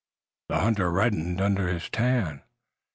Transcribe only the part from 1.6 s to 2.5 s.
his tan.